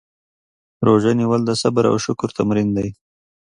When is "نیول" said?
1.19-1.41